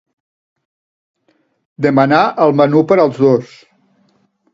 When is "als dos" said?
3.05-3.53